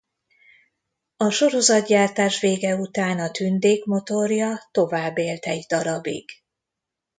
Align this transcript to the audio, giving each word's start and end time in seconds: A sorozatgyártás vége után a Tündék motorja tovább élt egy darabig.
A 1.17 1.29
sorozatgyártás 1.29 2.39
vége 2.39 2.75
után 2.75 3.19
a 3.19 3.31
Tündék 3.31 3.85
motorja 3.85 4.67
tovább 4.71 5.17
élt 5.17 5.45
egy 5.45 5.65
darabig. 5.67 6.29